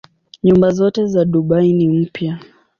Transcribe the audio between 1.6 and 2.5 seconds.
ni mpya.